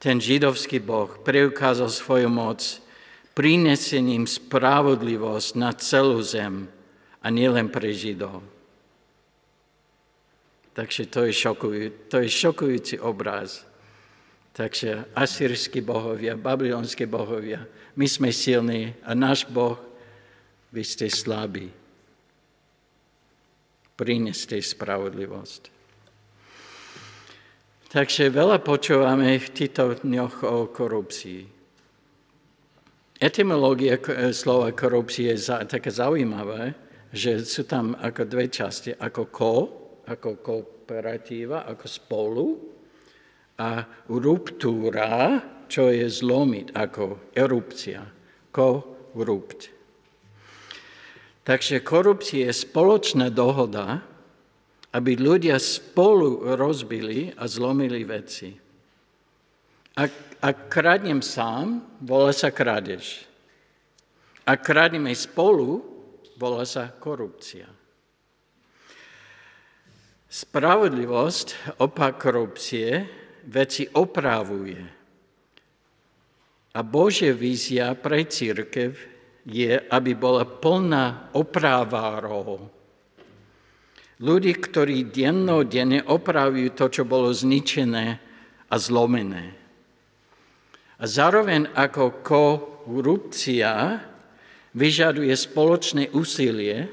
[0.00, 2.60] ten židovský boh, preukázal svoju moc
[3.36, 6.72] prinesením spravodlivosť na celú zem
[7.20, 8.40] a nielen pre Židov.
[10.72, 13.64] Takže to je, šokujú, to je šokujúci obraz.
[14.56, 19.76] Takže asýrsky bohovia, babylonské bohovia, my sme silní a náš Boh
[20.72, 21.72] vy ste slabí.
[23.96, 25.62] Prineste spravodlivosť.
[27.88, 31.48] Takže veľa počúvame v týchto dňoch o korupcii.
[33.16, 33.96] Etymológia
[34.36, 36.76] slova korupcie je také zaujímavé,
[37.08, 39.54] že sú tam ako dve časti, ako ko,
[40.04, 42.46] ako kooperatíva, ako spolu
[43.56, 43.80] a
[44.12, 48.04] ruptúra, čo je zlomiť, ako erupcia.
[48.52, 49.75] Ko-rupt.
[51.46, 54.02] Takže korupcia je spoločná dohoda,
[54.90, 58.50] aby ľudia spolu rozbili a zlomili veci.
[59.94, 63.22] Ak, ak kradnem sám, volá sa krádež.
[64.42, 65.86] Ak kradneme spolu,
[66.34, 67.70] volá sa korupcia.
[70.26, 73.06] Spravodlivosť, opak korupcie,
[73.46, 74.82] veci opravuje.
[76.74, 79.15] A Božia vízia pre církev
[79.46, 82.66] je, aby bola plná opravárov.
[84.16, 88.06] Ľudí, ktorí denne opravujú to, čo bolo zničené
[88.66, 89.54] a zlomené.
[90.96, 94.00] A zároveň ako korupcia
[94.72, 96.88] vyžaduje spoločné úsilie,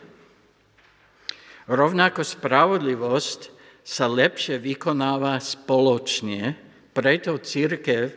[1.72, 3.40] rovnako spravodlivosť
[3.84, 6.56] sa lepšie vykonáva spoločne,
[6.92, 8.12] preto církev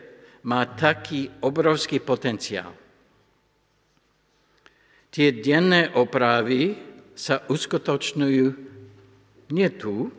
[0.45, 2.86] má taký obrovský potenciál.
[5.11, 6.75] Tie denné opravy
[7.17, 8.47] sa uskutočňujú
[9.51, 10.11] nie tu,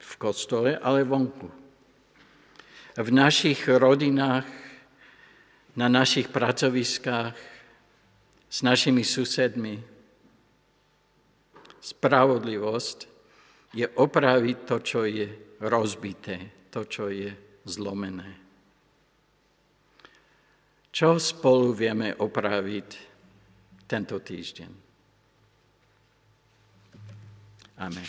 [0.00, 1.48] v kostole, ale vonku.
[2.98, 4.48] V našich rodinách,
[5.78, 7.36] na našich pracoviskách,
[8.50, 9.78] s našimi susedmi.
[11.80, 12.98] Spravodlivosť
[13.78, 15.30] je opraviť to, čo je
[15.62, 17.30] rozbité, to, čo je
[17.62, 18.34] zlomené.
[20.90, 23.09] Čo spolu vieme opraviť?
[23.90, 24.70] tento týždeň.
[27.82, 28.06] Amen.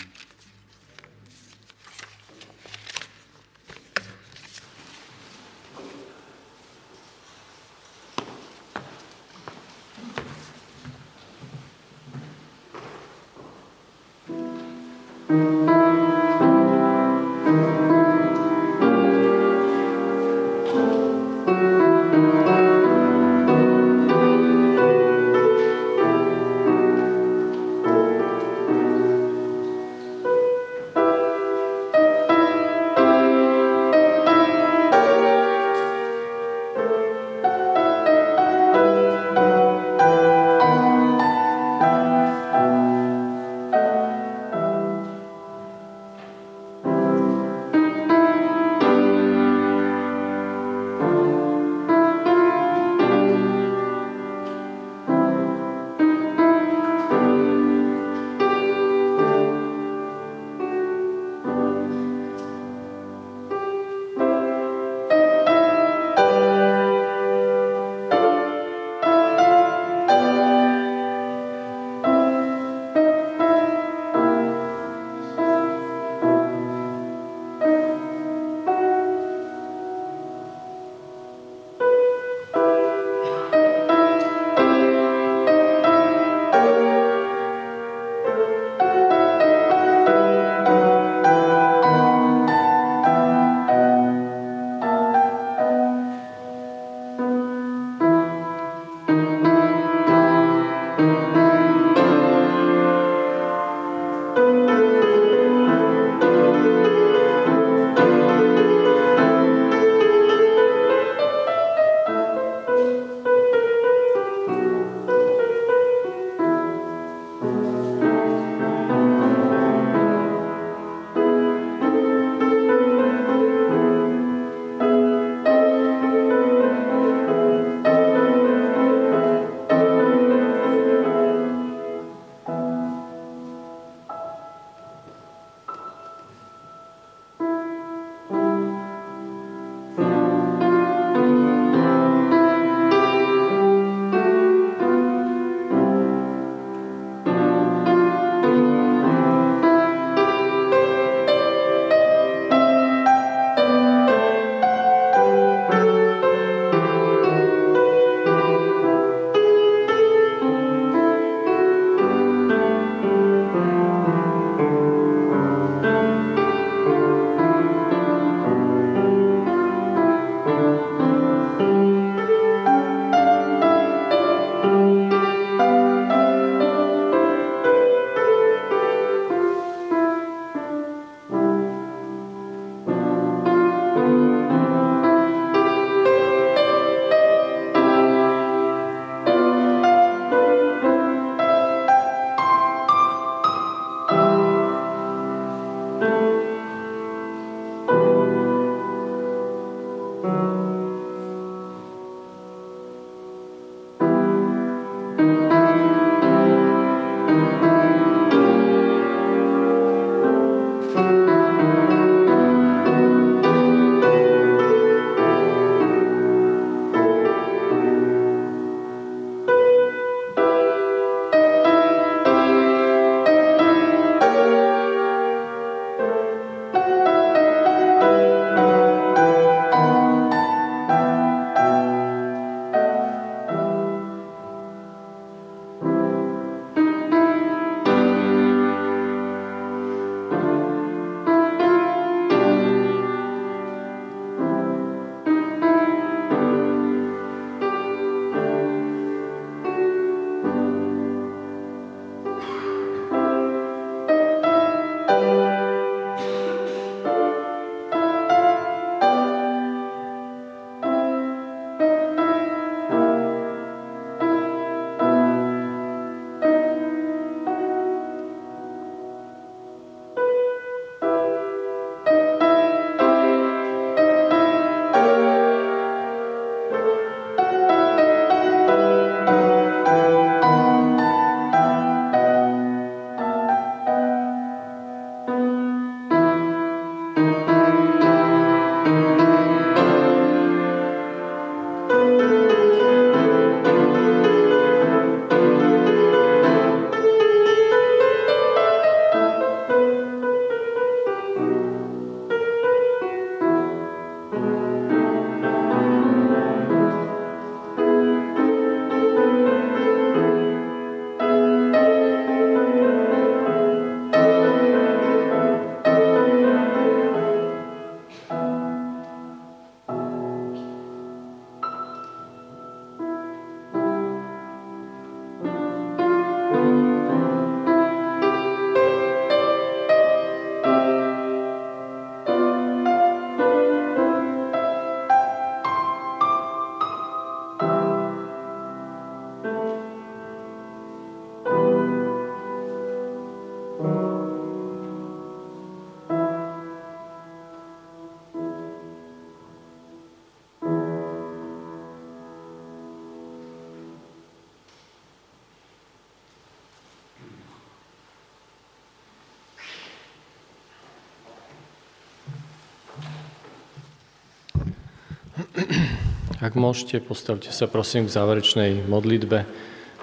[366.42, 369.48] Ak môžete, postavte sa prosím k záverečnej modlitbe,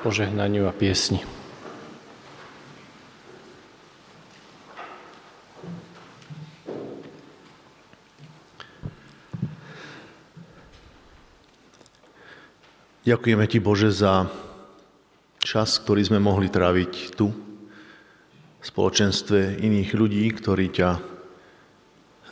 [0.00, 1.20] požehnaniu a piesni.
[13.08, 14.28] Ďakujeme Ti, Bože, za
[15.40, 17.32] čas, ktorý sme mohli tráviť tu,
[18.58, 20.90] v spoločenstve iných ľudí, ktorí ťa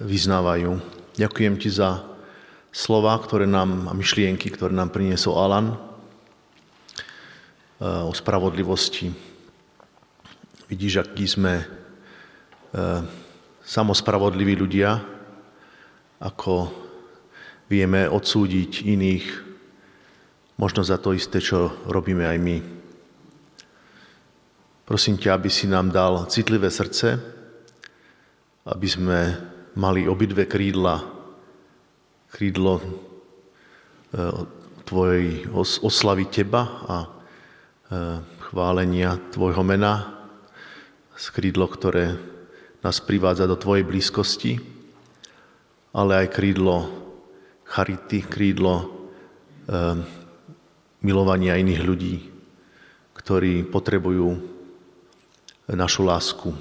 [0.04, 0.76] vyznávajú.
[1.16, 2.15] Ďakujem Ti za
[2.76, 5.76] slova, ktoré nám, a myšlienky, ktoré nám priniesol Alan e,
[7.80, 9.08] o spravodlivosti.
[10.68, 11.66] Vidíš, akí sme e,
[13.64, 15.00] samospravodliví ľudia,
[16.20, 16.68] ako
[17.72, 19.26] vieme odsúdiť iných,
[20.60, 22.56] možno za to isté, čo robíme aj my.
[24.84, 27.16] Prosím ťa, aby si nám dal citlivé srdce,
[28.68, 29.18] aby sme
[29.80, 31.15] mali obidve krídla
[32.30, 32.84] krídlo e,
[34.86, 35.46] tvojej
[35.82, 37.08] oslavy teba a e,
[38.50, 40.14] chválenia tvojho mena,
[41.32, 42.14] krídlo, ktoré
[42.84, 44.60] nás privádza do tvojej blízkosti,
[45.96, 46.86] ale aj krídlo
[47.66, 48.86] charity, krídlo e,
[51.02, 52.16] milovania iných ľudí,
[53.16, 54.38] ktorí potrebujú
[55.66, 56.54] našu lásku.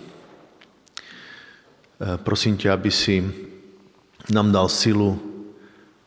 [2.25, 3.21] Prosím ťa, aby si
[4.33, 5.34] nám dal silu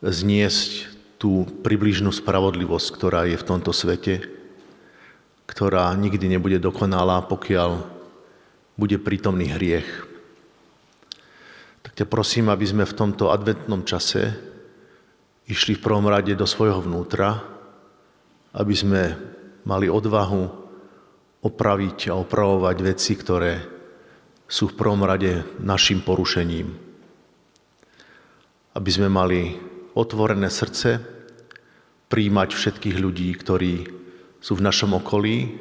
[0.03, 4.22] zniesť tú približnú spravodlivosť, ktorá je v tomto svete,
[5.51, 7.82] ktorá nikdy nebude dokonalá, pokiaľ
[8.78, 10.07] bude prítomný hriech.
[11.82, 14.38] Tak ťa prosím, aby sme v tomto adventnom čase
[15.51, 17.42] išli v prvom rade do svojho vnútra,
[18.55, 19.03] aby sme
[19.66, 20.46] mali odvahu
[21.42, 23.53] opraviť a opravovať veci, ktoré
[24.46, 26.70] sú v prvom rade našim porušením.
[28.78, 29.67] Aby sme mali
[29.99, 31.03] otvorené srdce,
[32.07, 33.74] príjmať všetkých ľudí, ktorí
[34.38, 35.59] sú v našom okolí,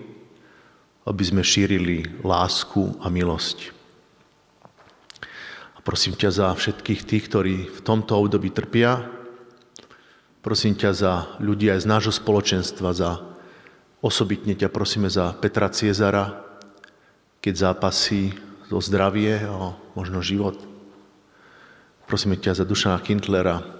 [1.10, 3.74] aby sme šírili lásku a milosť.
[5.74, 9.10] A prosím ťa za všetkých tých, ktorí v tomto období trpia,
[10.46, 13.24] prosím ťa za ľudí aj z nášho spoločenstva, za
[14.00, 16.46] osobitne ťa prosíme za Petra Ciezara,
[17.42, 18.36] keď zápasí
[18.68, 20.60] zo zdravie a možno život.
[22.08, 23.77] Prosíme ťa za Dušana Kindlera,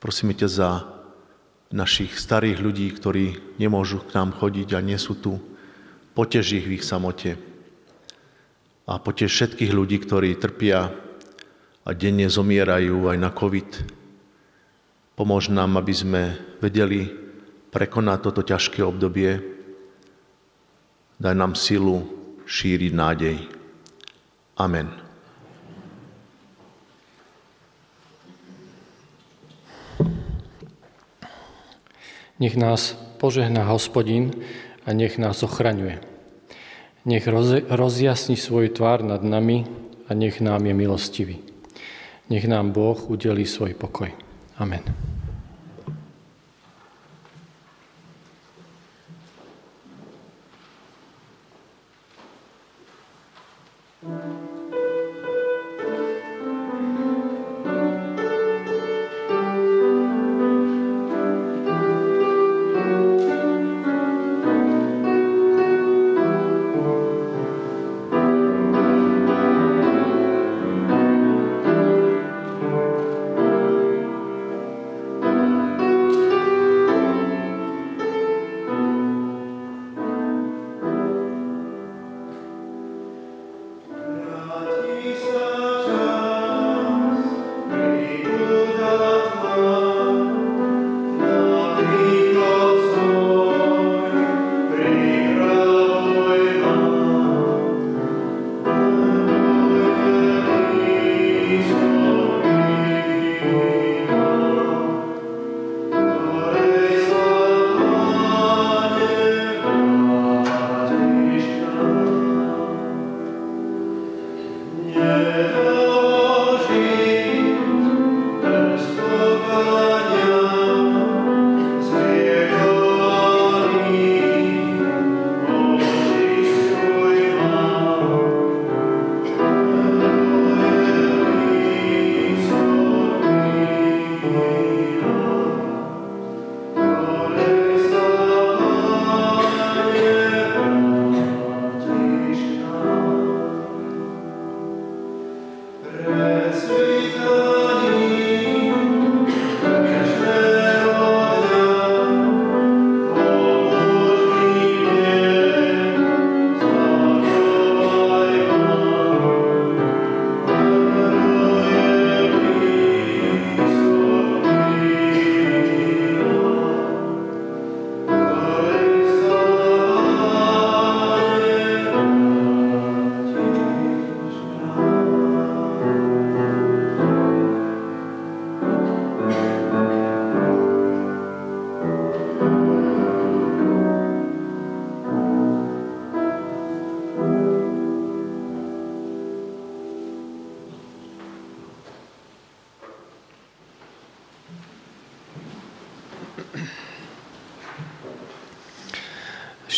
[0.00, 0.70] Prosíme ťa za
[1.70, 5.36] našich starých ľudí, ktorí nemôžu k nám chodiť a nie sú tu.
[6.16, 7.36] Potež ich v ich samote.
[8.88, 10.90] A potež všetkých ľudí, ktorí trpia
[11.84, 13.70] a denne zomierajú aj na COVID.
[15.14, 16.22] Pomôž nám, aby sme
[16.64, 17.06] vedeli
[17.70, 19.38] prekonať toto ťažké obdobie.
[21.20, 22.08] Daj nám silu
[22.48, 23.36] šíriť nádej.
[24.56, 24.99] Amen.
[32.40, 34.32] Nech nás požehná hospodin
[34.86, 36.00] a nech nás ochraňuje.
[37.04, 37.28] Nech
[37.68, 39.68] rozjasní svoj tvár nad nami
[40.08, 41.38] a nech nám je milostivý.
[42.30, 44.12] Nech nám Boh udelí svoj pokoj.
[44.56, 44.82] Amen.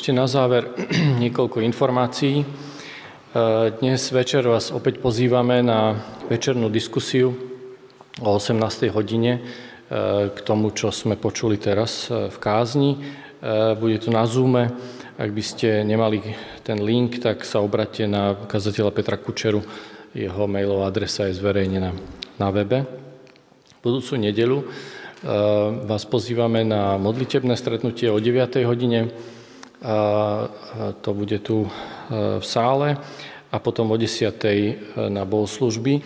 [0.03, 0.67] Ešte na záver
[1.23, 2.43] niekoľko informácií.
[3.79, 5.95] Dnes večer vás opäť pozývame na
[6.27, 7.31] večernú diskusiu
[8.19, 8.91] o 18.
[8.91, 9.39] hodine
[10.27, 12.99] k tomu, čo sme počuli teraz v kázni.
[13.79, 14.75] Bude to na Zoome.
[15.23, 16.35] Ak by ste nemali
[16.67, 19.63] ten link, tak sa obrate na kazateľa Petra Kučeru.
[20.19, 21.95] Jeho mailová adresa je zverejnená
[22.43, 22.91] na webe.
[23.87, 24.67] Budúcu nedelu
[25.87, 28.67] vás pozývame na modlitebné stretnutie o 9.
[28.67, 29.15] hodine.
[31.03, 31.67] To bude tu
[32.13, 32.95] v sále
[33.53, 34.33] a potom o 10.
[34.33, 34.77] Eh,
[35.13, 36.05] na bohoslužby, eh,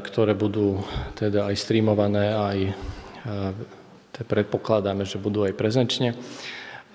[0.00, 0.80] ktoré budú
[1.14, 2.58] teda aj streamované, aj
[4.14, 6.12] predpokladáme, že budú aj prezenčne.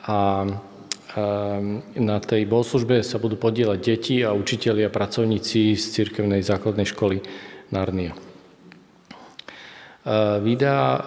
[0.05, 0.45] A
[1.97, 7.17] na tej bohoslužbe sa budú podielať deti a učiteľi a pracovníci z cirkevnej základnej školy
[7.73, 8.28] Narnia.
[10.41, 11.05] Videá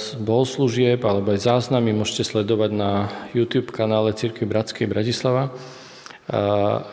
[0.00, 5.52] z bohoslúžieb alebo aj záznamy môžete sledovať na YouTube kanále Cirkvi Bratskej Bratislava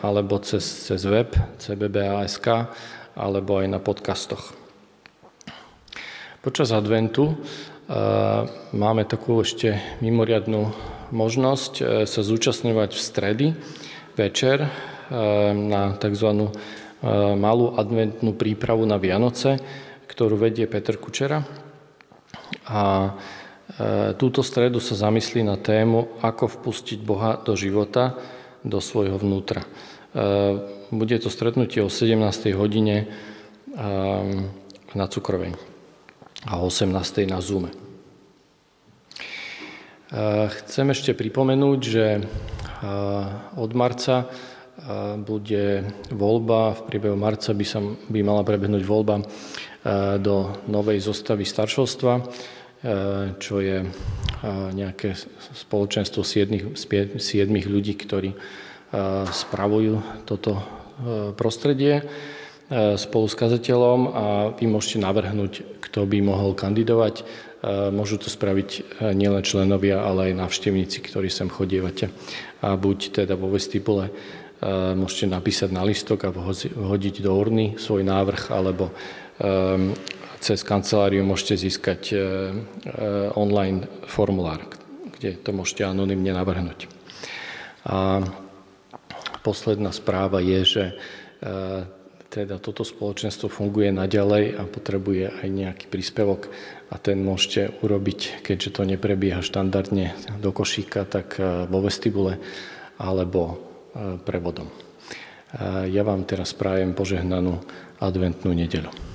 [0.04, 1.32] alebo cez, cez web
[1.64, 2.68] cbba.sk
[3.16, 4.52] alebo aj na podcastoch.
[6.44, 7.40] Počas adventu
[8.76, 10.76] máme takú ešte mimoriadnú
[11.12, 13.48] možnosť e, sa zúčastňovať v stredy
[14.14, 14.70] večer e,
[15.54, 16.30] na tzv.
[16.30, 16.50] E,
[17.34, 19.58] malú adventnú prípravu na Vianoce,
[20.10, 21.46] ktorú vedie Peter Kučera.
[22.66, 23.14] A
[24.18, 28.18] túto stredu sa zamyslí na tému, ako vpustiť Boha do života,
[28.66, 29.64] do svojho vnútra.
[29.64, 29.68] E,
[30.92, 32.20] bude to stretnutie o 17.
[32.58, 33.08] hodine e,
[34.98, 35.56] na Cukrovej
[36.50, 36.92] a o 18.
[37.30, 37.72] na Zoome.
[37.72, 37.76] E,
[40.50, 42.06] chcem ešte pripomenúť, že
[43.60, 44.32] od marca
[45.28, 49.20] bude voľba, v priebehu marca by, sa, by mala prebehnúť voľba
[50.20, 50.36] do
[50.68, 52.14] novej zostavy staršovstva,
[53.40, 53.84] čo je
[54.76, 55.16] nejaké
[55.56, 56.24] spoločenstvo
[57.20, 58.36] siedmých ľudí, ktorí
[59.28, 60.60] spravujú toto
[61.40, 62.04] prostredie
[62.96, 67.24] spolu s kazateľom a vy môžete navrhnúť, kto by mohol kandidovať.
[67.92, 72.14] Môžu to spraviť nielen členovia, ale aj návštevníci, ktorí sem chodievate.
[72.64, 74.14] A buď teda vo vestibule
[74.96, 78.92] môžete napísať na listok a vhodiť do urny svoj návrh, alebo
[80.40, 82.22] cez kanceláriu môžete získať e, e,
[83.36, 84.64] online formulár,
[85.20, 86.88] kde to môžete anonymne navrhnúť.
[87.88, 88.24] A
[89.44, 90.84] posledná správa je, že
[92.28, 96.52] teda toto spoločenstvo funguje naďalej a potrebuje aj nejaký príspevok
[96.92, 100.12] a ten môžete urobiť, keďže to neprebieha štandardne
[100.44, 101.40] do košíka, tak
[101.72, 102.36] vo vestibule
[103.00, 103.64] alebo
[104.28, 104.68] prevodom.
[105.88, 107.64] Ja vám teraz prajem požehnanú
[108.04, 109.09] adventnú nedelu.